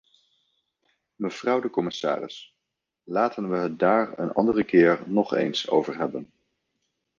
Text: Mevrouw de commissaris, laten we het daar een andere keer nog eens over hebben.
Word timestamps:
Mevrouw 1.15 1.59
de 1.61 1.69
commissaris, 1.69 2.55
laten 3.03 3.49
we 3.49 3.57
het 3.57 3.79
daar 3.79 4.19
een 4.19 4.33
andere 4.33 4.63
keer 4.63 5.03
nog 5.07 5.33
eens 5.35 5.69
over 5.69 5.97
hebben. 5.97 6.31